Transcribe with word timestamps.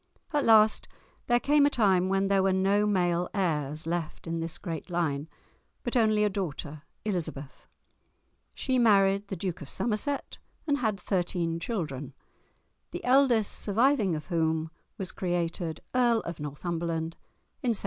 At 0.33 0.45
last 0.45 0.87
there 1.27 1.39
came 1.39 1.67
a 1.67 1.69
time 1.69 2.09
when 2.09 2.27
there 2.27 2.41
were 2.41 2.51
no 2.53 2.87
male 2.87 3.29
heirs 3.35 3.85
left 3.85 4.25
in 4.25 4.39
this 4.39 4.57
great 4.57 4.89
line, 4.89 5.29
but 5.83 5.95
only 5.95 6.23
a 6.23 6.27
daughter, 6.27 6.81
Elizabeth. 7.05 7.67
She 8.55 8.79
married 8.79 9.27
the 9.27 9.35
Duke 9.35 9.61
of 9.61 9.69
Somerset, 9.69 10.39
and 10.65 10.79
had 10.79 10.99
thirteen 10.99 11.59
children, 11.59 12.15
the 12.89 13.03
eldest 13.05 13.51
surviving 13.53 14.15
of 14.15 14.25
whom 14.25 14.71
was 14.97 15.11
created 15.11 15.81
Earl 15.93 16.21
of 16.21 16.39
Northumberland 16.39 17.13
in 17.61 17.75
1748. 17.75 17.77